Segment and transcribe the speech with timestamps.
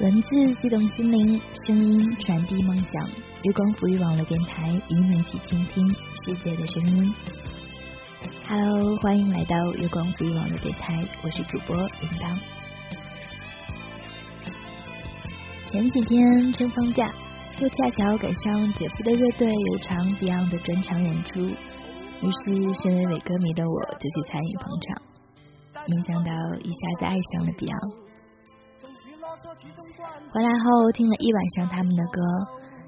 [0.00, 3.06] 文字激动心灵，声音传递梦想。
[3.42, 5.86] 月光浮育网络电台与你一起倾听
[6.24, 7.14] 世界的声音。
[8.48, 12.38] Hello，欢迎来到月光浮育网络电台，我是主播铃铛。
[15.66, 17.12] 前几天春放假，
[17.58, 25.02] 又恰巧赶上姐夫的乐队有场 Beyond 的专场演出，于是身为伪歌迷的我就去参与捧场。
[25.86, 26.32] 没想到
[26.62, 28.09] 一下子爱上了 Beyond。
[30.32, 32.20] 回来后听了一晚上他们的歌，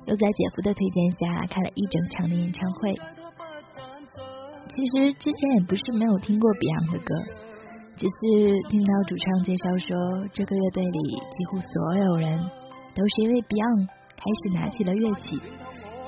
[0.07, 2.95] 又在姐夫的推荐下看了一整场的演唱会。
[4.75, 7.15] 其实之前也不是没有听过 Beyond 的歌，
[7.97, 12.39] 只是听到主唱介绍说，这个乐队里几乎所有人
[12.95, 15.37] 都是因为 Beyond 开始拿起了乐器，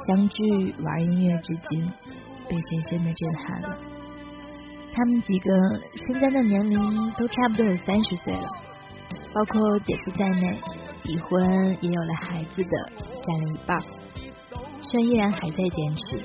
[0.07, 1.87] 相聚玩音乐至今，
[2.49, 3.77] 被深深的震撼了。
[4.95, 5.51] 他们几个
[6.07, 8.49] 现在的年龄都差不多有三十岁了，
[9.35, 10.61] 包括姐夫在内，
[11.03, 13.77] 已婚也有了孩子的占了一半，
[14.81, 16.17] 却依然还在坚持。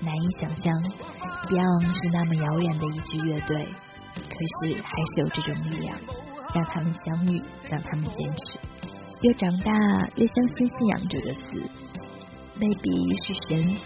[0.00, 0.74] 难以想象
[1.46, 3.68] ，Beyond 是那么遥远的一支乐队，
[4.14, 5.96] 可是还是有这种力量，
[6.52, 8.58] 让他们相遇，让他们坚持。
[9.22, 9.72] 越长大
[10.16, 11.62] 越相信信仰这个词，
[12.60, 12.90] 未必
[13.24, 13.76] 是神，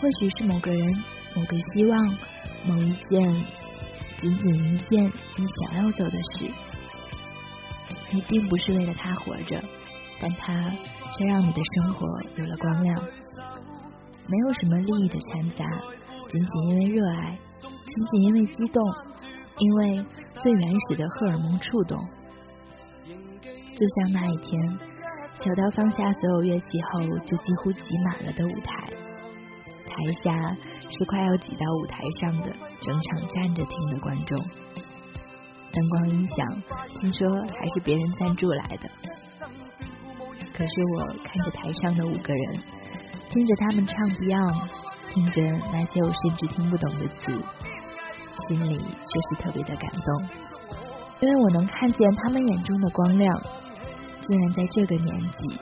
[0.00, 0.92] 或许是某个人，
[1.34, 2.18] 某个希望。
[2.62, 3.26] 某一件，
[4.18, 5.02] 仅仅一件
[5.36, 6.44] 你想要做的事，
[8.12, 9.62] 你并不是为了他活着，
[10.20, 13.02] 但他却让你的生活有了光亮。
[14.26, 15.64] 没有什么利益的掺杂，
[16.28, 18.82] 仅仅因为热爱，仅仅因为激动，
[19.58, 21.98] 因为最原始的荷尔蒙触动。
[23.06, 24.78] 就像那一天，
[25.34, 28.74] 小刀放下所有乐器后，就几乎挤满了的舞台。
[29.86, 30.56] 台下
[30.88, 34.38] 是快要挤到舞台上的整场站着听的观众，
[35.72, 36.62] 灯光音响
[37.00, 38.90] 听说还是别人赞助来的。
[40.52, 42.58] 可是我看着台上的五个人，
[43.30, 44.68] 听着他们唱 Beyond，
[45.10, 47.32] 听着那些我甚至听不懂的词，
[48.48, 50.28] 心里却是特别的感动，
[51.20, 53.42] 因为我能看见他们眼中的光亮，
[54.20, 55.60] 竟然在这个年纪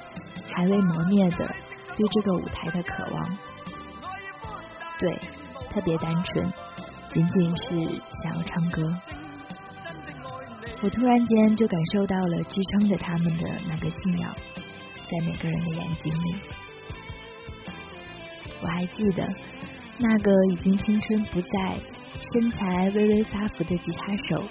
[0.52, 1.46] 还未磨灭的
[1.94, 3.38] 对这个舞台的渴望。
[4.98, 5.16] 对，
[5.70, 6.52] 特别单纯，
[7.10, 8.82] 仅仅是想要唱歌。
[10.80, 14.32] 我突然间就感受到了支撑着他们的那个信仰，
[15.10, 16.36] 在每个人的眼睛里。
[18.62, 19.28] 我还记得
[19.98, 21.48] 那个已经青春不在、
[22.32, 24.44] 身材微微发福的吉他手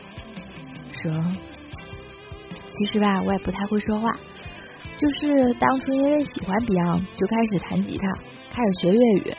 [1.01, 1.33] 说
[2.77, 4.11] ：“其实吧，我也不太会说话，
[4.97, 8.07] 就是当初因为喜欢 Beyond，就开始弹吉他，
[8.51, 9.33] 开始学粤语。”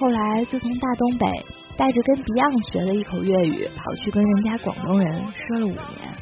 [0.00, 1.26] 后来就从大东北
[1.82, 6.16] 带着跟 Beyond 学了一口粤语，跑去跟人家广东人说了五年。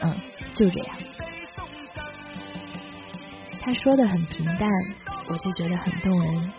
[0.00, 0.16] 嗯，
[0.54, 0.96] 就这样。
[3.60, 4.66] 他说的很平淡，
[5.28, 6.52] 我却觉得很动人。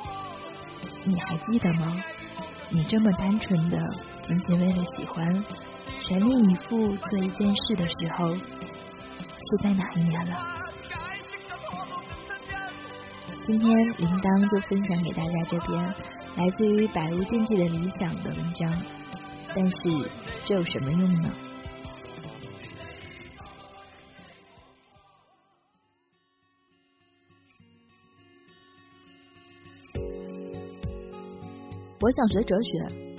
[1.05, 1.99] 你还记得吗？
[2.69, 3.81] 你这么单纯的，
[4.21, 5.43] 仅仅为了喜欢，
[5.99, 10.37] 全力以赴做一件事的时候，是在哪一年了？
[13.43, 16.18] 今天铃铛就分享给大家这边。
[16.39, 18.71] 来自于百无禁忌的理想的文章，
[19.53, 19.77] 但是
[20.45, 21.33] 这有什么用呢？
[31.99, 32.71] 我想学哲学，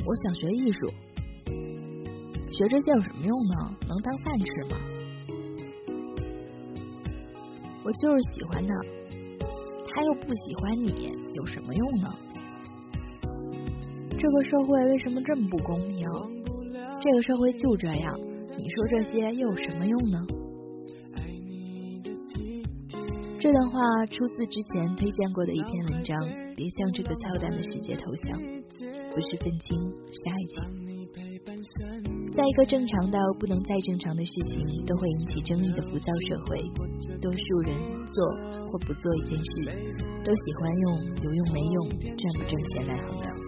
[0.06, 0.88] 我想学艺术，
[2.50, 3.76] 学这些有什么用呢？
[3.86, 4.80] 能当饭吃吗？
[7.84, 8.74] 我就是喜欢他，
[9.88, 12.08] 他又不喜欢你，有什么用呢？
[14.20, 16.06] 这个社会为什么这么不公平？
[17.00, 18.14] 这个社会就这样，
[18.54, 20.20] 你说这些又有什么用呢？
[23.38, 26.20] 这段话出自之前推荐过的一篇文章。
[26.54, 28.38] 别向这个操蛋的世界投降，
[29.08, 29.80] 不是愤青，
[30.12, 30.60] 是爱情。
[32.36, 36.60] 在一个正常到不能再正常的事情都会引起争议的浮躁社会，
[37.22, 37.74] 多数人
[38.04, 38.22] 做
[38.68, 39.50] 或不做一件事，
[40.22, 43.39] 都喜欢用有用没用、赚不挣钱来衡量。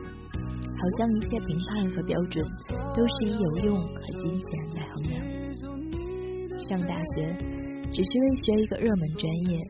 [0.83, 2.45] 好像一切评判和标准
[2.93, 5.15] 都是以有用和金钱来衡量。
[6.59, 7.23] 上大学
[7.93, 9.61] 只是为学一个热门专业，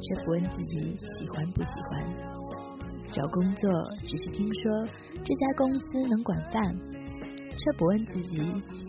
[0.00, 2.00] 却不问自己喜欢不喜欢；
[3.12, 3.70] 找工作
[4.06, 4.88] 只是听说
[5.22, 6.74] 这家公司能管饭，
[7.58, 8.38] 却不问自己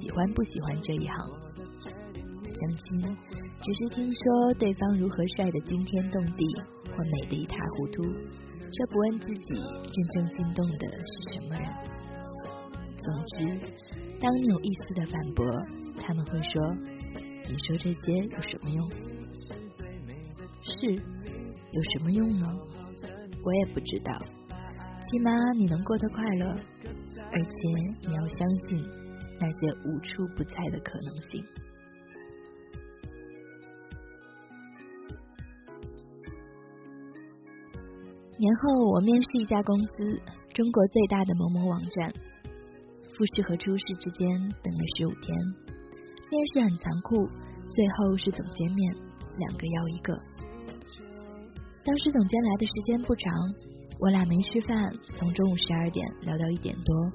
[0.01, 1.18] 喜欢不喜欢这一行；
[1.83, 3.18] 相亲
[3.62, 6.45] 只是听说对方如何帅得惊天动地
[6.95, 8.04] 或美得一塌糊涂。
[8.75, 11.66] 却不问自己真正心动的是什么人。
[13.00, 13.38] 总之，
[14.19, 15.45] 当你有一丝的反驳，
[16.01, 16.75] 他们会说
[17.48, 18.89] ：“你说这些有什么用？
[20.62, 22.48] 是，有什么用呢？
[23.44, 24.12] 我也不知道。
[25.07, 26.45] 起码你能过得快乐，
[27.31, 27.50] 而且
[28.06, 28.83] 你要相信
[29.39, 31.45] 那些无处不在的可能性。
[38.37, 40.21] 年后，我面试一家公司，
[40.53, 42.11] 中国最大的某某网站。
[43.15, 44.27] 复试和初试之间
[44.61, 45.31] 等了十五天，
[46.29, 47.15] 面试很残酷，
[47.69, 48.93] 最后是总监面，
[49.37, 50.13] 两个要一个。
[51.85, 53.33] 当时总监来的时间不长，
[54.01, 54.83] 我俩没吃饭，
[55.13, 57.11] 从中午十二点聊到一点多。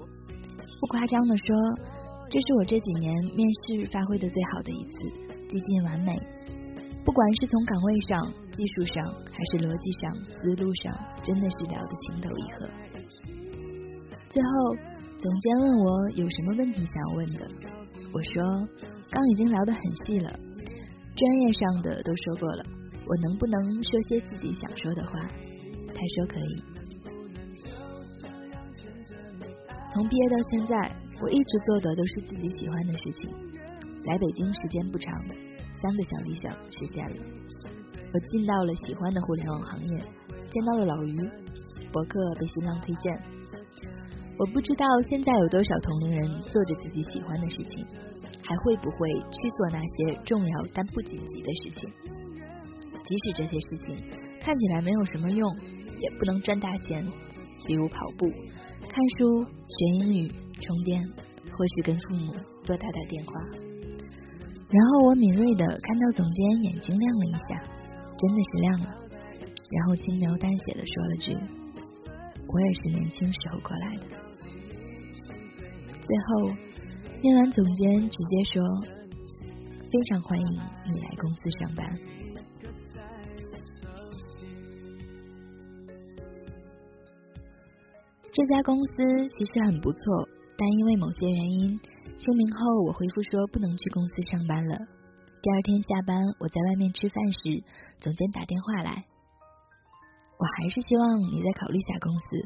[0.81, 1.55] 不夸张的说，
[2.31, 4.91] 这是我这几年面试发挥的最好的一次，
[5.51, 6.17] 接近完美。
[7.05, 10.93] 不管是从岗位上、技术上，还是逻辑上、思路上，
[11.23, 12.69] 真的是聊得情投意合。
[14.29, 14.51] 最后。
[15.21, 17.47] 总监问我有什么问题想要问的，
[18.11, 18.43] 我说
[19.11, 22.65] 刚已经聊得很细了，专业上的都说过了，
[23.05, 25.13] 我能不能说些自己想说的话？
[25.89, 26.65] 他说可以。
[29.93, 33.29] 从毕业到现在，我一直做的都是自己喜欢的事情。
[34.05, 35.13] 来北京时间不长，
[35.81, 37.17] 三个小理想实现了，
[38.13, 39.97] 我进到了喜欢的互联网行业，
[40.51, 41.17] 见到了老于，
[41.93, 43.21] 博客被新浪推荐。
[44.39, 47.87] 我不知道现在有多少同龄人做着自己喜欢的事情，
[48.43, 51.93] 还会不会去做那些重要但不紧急的事情？
[53.05, 54.03] 即使这些事情
[54.41, 55.47] 看起来没有什么用，
[56.01, 57.05] 也不能赚大钱，
[57.67, 58.27] 比如跑步、
[58.89, 61.03] 看书、学英语、充电，
[61.53, 62.33] 或许跟父母
[62.65, 63.70] 多打打电话。
[64.71, 67.61] 然后我敏锐的看到总监眼睛亮了一下，
[68.17, 68.97] 真的是亮了，
[69.71, 71.35] 然后轻描淡写的说了句
[72.47, 74.07] ：“我也是年轻时候过来的。”
[76.07, 76.53] 最后，
[77.23, 78.63] 面完总监直接说
[79.91, 81.85] ：“非常欢迎你来公司上班。”
[88.33, 91.81] 这家公司其实很不错，但因为某些原因，
[92.21, 94.77] 清明后我回复说不能去公司上班了。
[95.41, 97.65] 第二天下班，我在外面吃饭时，
[97.99, 98.93] 总监打电话来
[100.37, 102.45] ：“我还是希望你再考虑下公司。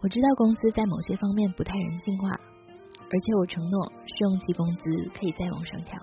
[0.00, 2.32] 我知道公司在某些方面不太人性化。”
[3.12, 6.00] 而且我承诺，试用期工资可以再往上调。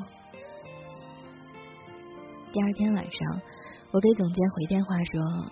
[2.54, 3.42] 第二天晚上，
[3.90, 5.50] 我给总监回电话说：“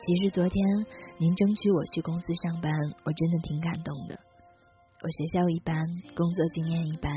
[0.00, 0.64] 其实昨天
[1.18, 2.72] 您争取我去公司上班，
[3.04, 4.18] 我真的挺感动的。
[5.04, 5.76] 我学校一般，
[6.16, 7.12] 工作经验一般，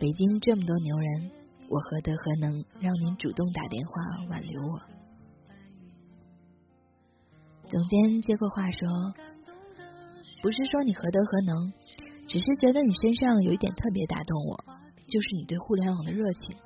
[0.00, 1.30] 北京这么多牛人，
[1.70, 3.92] 我何德何能让您主动打电话
[4.30, 4.82] 挽留我？”
[7.70, 8.88] 总监接过话说
[10.42, 11.72] ：“不是说你何德何能。”
[12.26, 14.56] 只是觉得你身上有一点特别打动我，
[15.06, 16.56] 就是你对互联网的热情，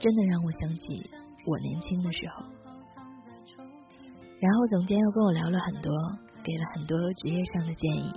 [0.00, 1.08] 真的让我想起
[1.46, 2.42] 我年轻的时候。
[4.40, 5.92] 然后总监又跟我聊了很多，
[6.42, 8.12] 给了很多职业上的建议。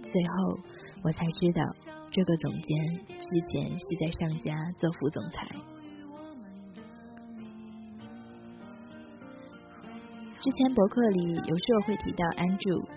[0.00, 0.58] 最后
[1.02, 1.62] 我才知道，
[2.10, 5.48] 这个总监之前是在上家做副总裁。
[10.40, 12.88] 之前博客里有时候会提到 Andrew。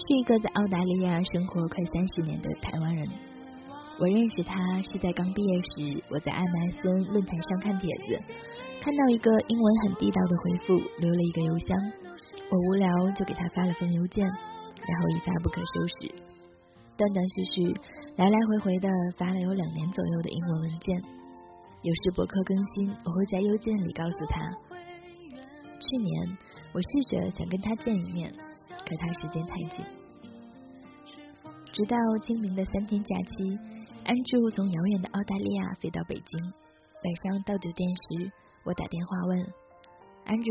[0.00, 3.04] 是一个在澳大利亚生活快三十年的台湾人。
[3.98, 8.22] 我认识他是在刚毕业时，我在 MSN 论坛上看帖子，
[8.80, 11.68] 看到一个英文很地道的回复，留了一个邮箱。
[12.48, 16.14] 我无聊就给他发了封邮件，然后一发不可收拾，
[16.98, 17.72] 断断续续，
[18.16, 21.00] 来来回回的发了有两年左右的英文文件。
[21.82, 24.42] 有时博客更新，我会在邮件里告诉他。
[25.78, 26.36] 去年
[26.74, 28.28] 我试着想跟他见一面。
[28.88, 29.84] 可他时间太紧，
[31.72, 33.58] 直到清明的三天假期，
[34.04, 36.42] 安住从遥远的澳大利亚飞到北京。
[36.42, 38.32] 晚上到酒店时，
[38.64, 39.38] 我打电话问
[40.24, 40.50] 安住：“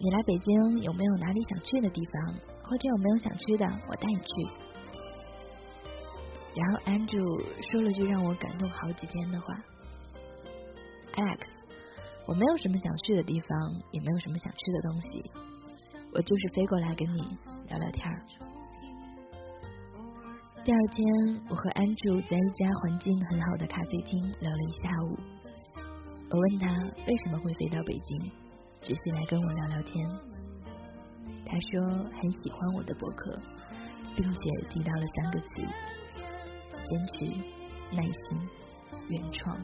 [0.00, 4.50] 你来北京有没有哪里想去的地方，或者有没有想吃的，我带你去。”
[6.54, 9.54] 然后 Andrew 说了句让我感动好几天的话
[11.14, 11.46] ：“Alex，
[12.26, 13.48] 我没有什么想去的地方，
[13.92, 15.30] 也没有什么想吃的东西，
[16.12, 17.38] 我就是飞过来跟你。”
[17.68, 18.02] 聊聊天。
[20.64, 21.04] 第二天，
[21.50, 25.18] 我和 Andrew 在一家环境很好的咖啡厅聊了一下午。
[26.30, 26.66] 我问他
[27.06, 28.32] 为什么会飞到北京，
[28.80, 30.08] 只是来跟我聊聊天。
[31.44, 33.38] 他说很喜欢我的博客，
[34.16, 35.62] 并且提到了三个词：
[36.84, 37.26] 坚持、
[37.96, 38.48] 耐心、
[39.08, 39.56] 原创。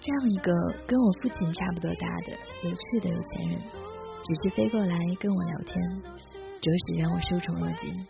[0.00, 0.52] 这样一个
[0.86, 2.32] 跟我父亲差不多大的
[2.64, 3.62] 有趣的有钱人。
[4.24, 5.74] 只是飞过来跟我聊天，
[6.60, 8.06] 着实让我受宠若惊。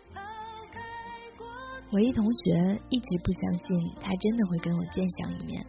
[1.91, 5.65] 我一同学一直不相信他真的会跟我见上一面，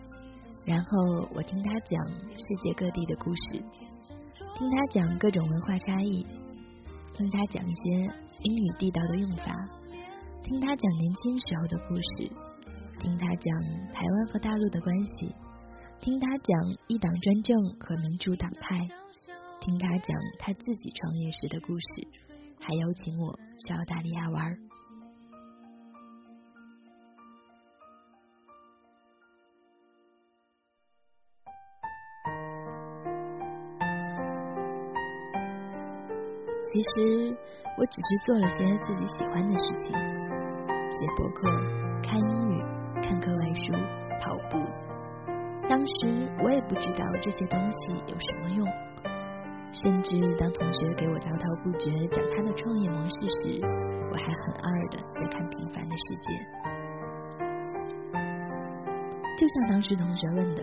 [0.67, 2.07] 然后我听他讲
[2.37, 3.53] 世界各地的故事，
[4.59, 6.27] 听他讲各种文化差异，
[7.17, 9.45] 听他讲一些英语地道的用法，
[10.43, 12.29] 听他讲年轻时候的故事，
[13.01, 13.61] 听他讲
[13.95, 15.33] 台湾和大陆的关系，
[16.01, 18.81] 听他讲一党专政和民主党派，
[19.61, 21.87] 听他讲他自己创业时的故事，
[22.59, 24.57] 还邀请我去澳大利亚玩。
[36.75, 37.31] 其实
[37.79, 39.95] 我只是做了些自己喜欢的事情，
[40.91, 41.49] 写博客、
[42.03, 42.61] 看英语、
[43.01, 43.73] 看课外书、
[44.21, 44.59] 跑步。
[45.69, 45.93] 当时
[46.43, 47.79] 我也不知道这些东西
[48.09, 48.67] 有什么用，
[49.71, 53.61] 甚至当同学给我滔滔不绝讲他的创业模式时，
[54.11, 56.29] 我还很二的在看《平凡的世界》。
[59.39, 60.63] 就像当时同学问的：“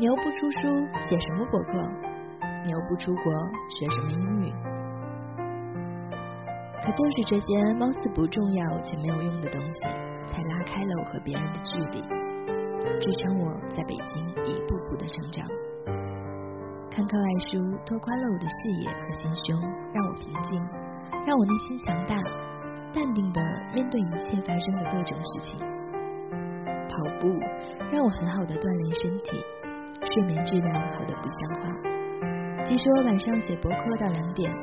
[0.00, 1.78] 你又不出书，写什么博客？
[2.64, 3.32] 你又不出国，
[3.78, 4.52] 学什么英语？”
[6.86, 9.80] 可就是这些貌似不重要且没有用的东西，
[10.28, 12.00] 才拉开了我和别人的距离，
[13.00, 15.44] 支撑我在北京一步步的成长。
[16.88, 19.60] 看课外书，拓宽了我的视野和心胸，
[19.92, 20.62] 让我平静，
[21.26, 22.14] 让我内心强大，
[22.94, 23.42] 淡定的
[23.74, 25.58] 面对一切发生的各种事情。
[26.88, 27.26] 跑步
[27.90, 29.44] 让我很好的锻炼身体，
[30.06, 32.64] 睡眠质量好的不像话。
[32.64, 34.54] 即使我晚上写博客到两点，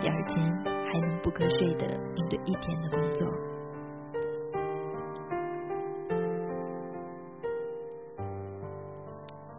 [0.00, 0.73] 第二天。
[0.94, 3.28] 还能不瞌睡的应对一天的工作。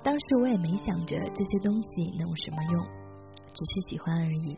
[0.01, 2.85] 当时我也没想着这些东西能有什么用，
[3.53, 4.55] 只是喜欢而已。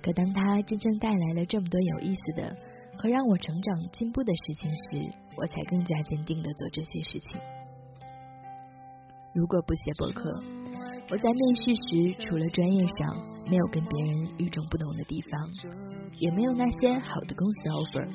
[0.00, 2.56] 可当它真正带来了这么多有意思的
[2.96, 7.40] 和让我成长进步的事情时，我才更加坚定的做这些事情。
[9.34, 10.40] 如果不写博客，
[11.10, 13.36] 我在面试时除了专业上。
[13.48, 15.40] 没有跟别人与众不同的地方，
[16.18, 18.10] 也没有那些好的公司 offer。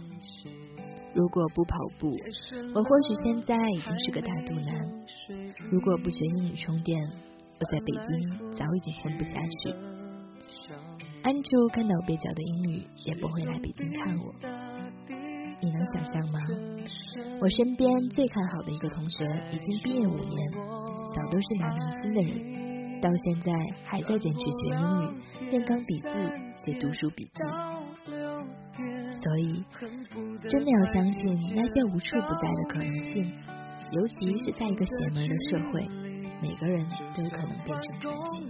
[1.15, 2.11] 如果不跑步，
[2.75, 4.75] 我或许现在已经是个大肚腩；
[5.71, 9.73] 如果不学英语充电，我在北京早已经混不下去。
[11.23, 14.35] 安住看到蹩脚的英语，也不会来北京看我。
[15.63, 16.41] 你能想象吗？
[17.39, 20.51] 我身边最看好的一个同学，已经毕业五年，
[21.15, 22.70] 早都是拿明星的人。
[23.01, 23.51] 到现在
[23.83, 25.03] 还在坚持学英语、
[25.49, 26.07] 练钢笔字、
[26.55, 27.41] 写读书笔记，
[29.23, 29.65] 所以
[30.47, 33.33] 真的要相信那些无处不在的可能性，
[33.91, 35.87] 尤其是在一个邪门的社会，
[36.41, 38.47] 每个人都有可能变成传奇。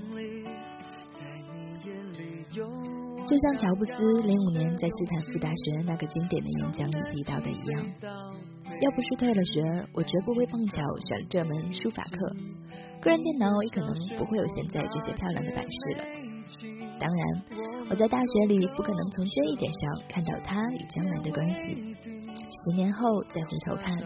[3.25, 7.85] 就像乔布斯零五年在斯坦福大学那个经典的演讲里提到的一样，
[8.81, 12.35] 要不是退了学，我绝不会碰巧选这门书法课。
[13.01, 16.05] 个人电脑也可能不会有现在这些漂亮的版式了。
[16.99, 21.95] 当然，我在大学里不可能从这一点上看到它与将来的关系。
[22.33, 23.97] 十年后再回头看，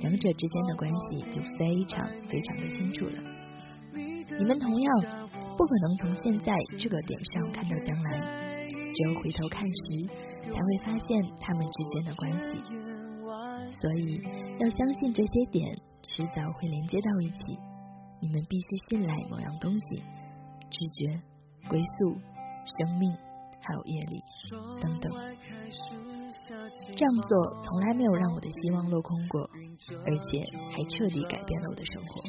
[0.00, 3.20] 两者之间的关系就非常非常的清楚了。
[4.38, 8.20] 你们同样不可能从现在这个点上看到将来，
[8.68, 10.06] 只有回头看时，
[10.44, 12.44] 才会发现他们之间的关系。
[13.80, 14.22] 所以，
[14.60, 17.58] 要相信这些点迟早会连接到一起。
[18.24, 20.02] 你们必须信赖某样东西，
[20.70, 21.20] 直觉、
[21.68, 22.16] 归宿、
[22.64, 23.12] 生命，
[23.60, 24.22] 还有业力
[24.80, 25.12] 等等。
[26.96, 29.42] 这样做从来没有让我的希望落空过，
[30.06, 30.40] 而且
[30.72, 32.22] 还彻底改变了我的生活。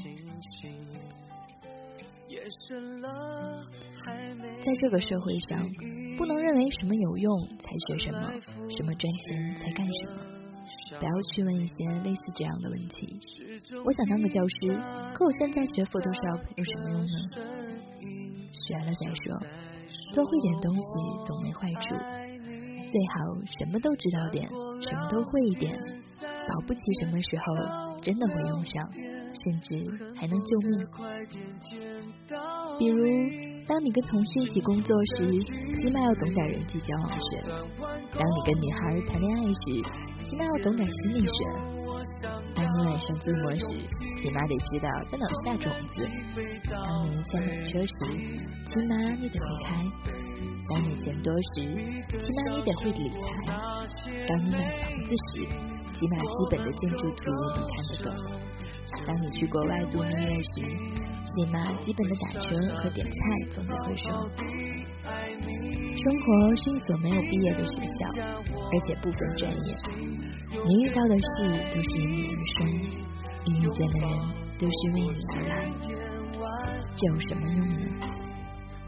[4.62, 5.66] 在这个社会上，
[6.18, 8.34] 不能认为什么有用才学什么，
[8.70, 10.35] 什么赚钱才干什么。
[11.00, 13.20] 不要去问一些类似这样的问题。
[13.84, 14.56] 我想当个教师，
[15.14, 17.08] 可我现在学 Photoshop 有什么用呢？
[18.68, 19.40] 学了再说，
[20.14, 20.88] 多会点东西
[21.26, 21.96] 总没坏处。
[22.88, 23.16] 最好
[23.60, 25.76] 什么都知道点，什么都会一点，
[26.22, 28.90] 保不齐什么时候真的会用上，
[29.34, 29.76] 甚至
[30.16, 30.88] 还能救命。
[32.78, 33.04] 比如，
[33.68, 39.84] 当你跟同事一起工作时，起码要懂点人际交往学；当你跟女孩谈恋爱时，
[40.28, 41.30] 起码要懂点心理学。
[42.56, 43.66] 当你晚上做模时，
[44.18, 45.96] 起码得知道在哪下种子。
[46.66, 47.94] 当你没钱买车时，
[48.66, 49.68] 起码你得会开。
[50.68, 51.62] 当你钱多时，
[52.18, 53.16] 起码你得会理财。
[54.28, 55.46] 当你买房子时，
[55.94, 57.22] 起码基本的建筑图
[57.54, 58.10] 你看得懂。
[59.06, 60.62] 当你去国外度蜜月时，
[61.26, 63.16] 起码基本的打车和点菜
[63.52, 64.06] 总得会说。
[65.96, 69.76] 生活是一所没有毕业的学校，而且不分专业。
[70.68, 71.28] 你遇到的事
[71.72, 72.68] 都是因你而生，
[73.46, 74.10] 你遇见的人
[74.60, 75.54] 都是为你而来，
[76.96, 78.08] 这有什么用呢？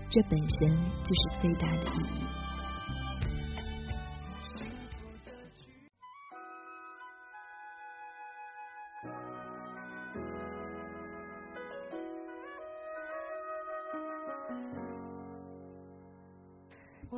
[0.09, 0.69] 这本身
[1.03, 2.23] 就是最大的意义。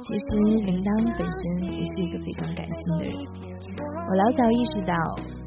[0.01, 0.29] 其实
[0.65, 1.39] 铃铛本身
[1.75, 3.13] 也是一个非常感性的人，
[3.83, 4.95] 我老早意识到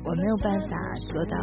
[0.05, 0.77] 我没有办法
[1.09, 1.37] 做到。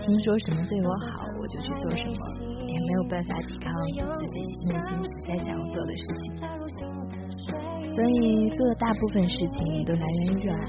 [0.00, 2.20] 听说什么对我好，我就去做什么，
[2.66, 3.72] 也没有办法抵抗
[4.12, 6.24] 自己内心实在想要做的事情。
[7.88, 10.64] 所以做的大部分事情都来源于热爱。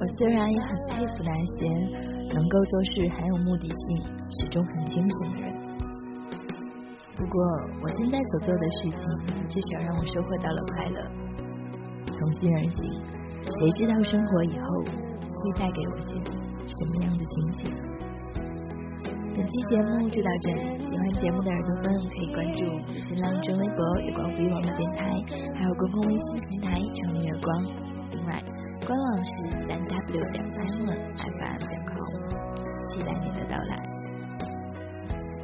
[0.00, 1.68] 我虽然也很佩服那些
[2.34, 5.47] 能够做事很有目的性、始终很清醒的人，
[7.18, 7.42] 不过
[7.82, 9.02] 我现在所做的事情
[9.48, 11.02] 至少让我收获到了快乐。
[12.06, 12.78] 从心而行，
[13.58, 16.14] 谁知道生活以后会带给我些？
[16.64, 17.74] 什么样的惊喜？
[19.34, 22.64] 本期节目就到这里，喜欢节目的耳朵们可以关注
[23.00, 25.10] 新浪微博“月光飞网络电台”，
[25.58, 27.64] 还有公共微信平台“城月光”。
[28.14, 28.40] 另外，
[28.86, 29.30] 官网是
[29.66, 31.98] 三 w 点 imonfm 点 com，
[32.86, 33.97] 期待你的到来。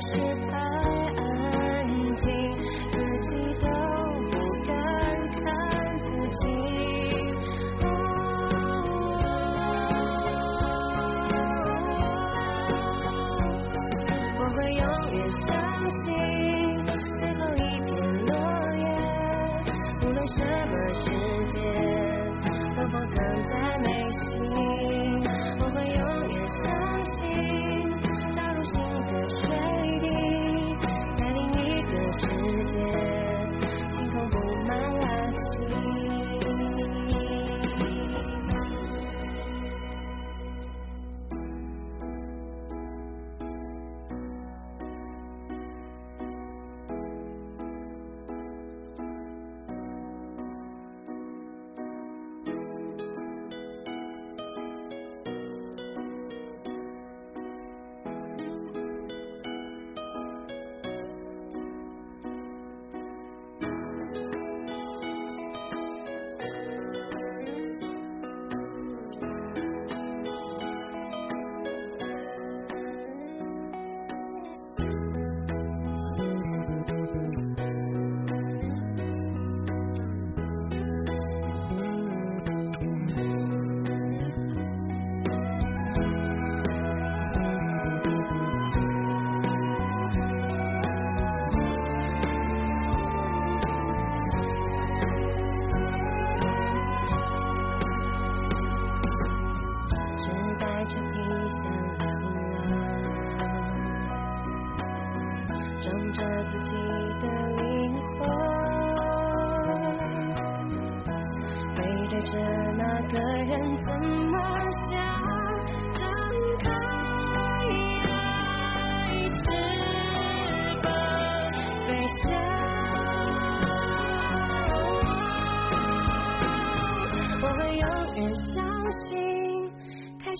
[0.00, 0.51] 是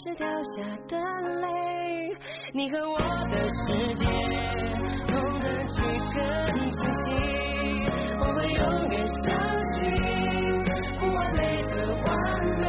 [0.04, 0.98] 是掉下的
[1.40, 2.12] 泪
[2.52, 4.04] 你和我的世界，
[5.06, 5.78] 痛的却
[6.52, 7.06] 更清晰。
[8.18, 9.22] 我会永远相
[9.74, 9.80] 信，
[10.98, 11.72] 不完美的
[12.04, 12.10] 完
[12.58, 12.64] 美，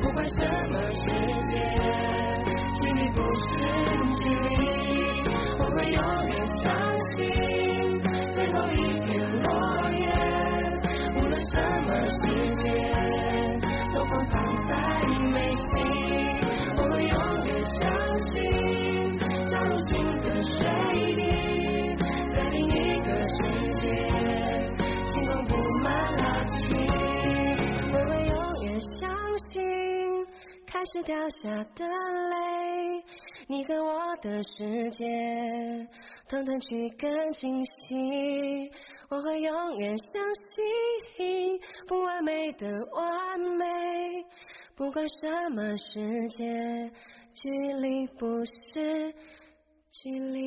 [0.00, 0.74] 不管什么
[31.04, 33.04] 掉下的泪，
[33.46, 35.04] 你和我的世界，
[36.28, 38.70] 通通去更清晰。
[39.10, 40.12] 我会永远相
[41.16, 43.66] 信，不完美的完美，
[44.74, 46.90] 不管什么世界，
[47.34, 49.14] 距离不是
[49.92, 50.42] 距离。